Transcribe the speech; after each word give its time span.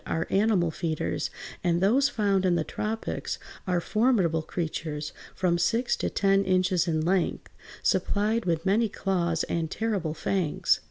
165), 0.07 0.17
are 0.35 0.41
animal 0.43 0.71
feeders, 0.71 1.29
and 1.63 1.79
those 1.79 2.09
found 2.09 2.43
in 2.43 2.55
the 2.55 2.63
tropics 2.63 3.37
are 3.67 3.79
formidable 3.79 4.41
creatures 4.41 5.13
from 5.35 5.59
six 5.59 5.95
to 5.95 6.09
ten 6.09 6.43
inches 6.43 6.87
in 6.87 7.01
length, 7.01 7.51
supplied 7.83 8.45
with 8.45 8.65
many 8.65 8.89
claws 8.89 9.43
and 9.43 9.69
terrible 9.69 10.15
fangs. 10.15 10.79